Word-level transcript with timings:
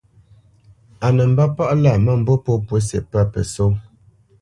Á 1.05 1.07
nə 1.15 1.23
mbə̄ 1.31 1.45
palá 1.55 1.91
mə̂mbû 2.05 2.33
pô 2.43 2.53
pǔsi 2.67 2.97
pə́ 3.09 3.23
pəsó. 3.31 3.65